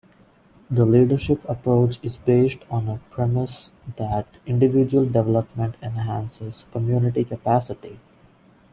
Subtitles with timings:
[0.71, 7.99] The leadership approach is based on a premise that individual development enhances community capacity.